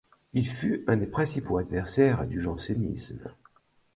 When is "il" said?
0.33-0.47